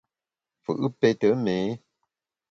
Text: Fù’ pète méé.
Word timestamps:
Fù’ 0.63 0.71
pète 0.99 1.25
méé. 1.43 1.67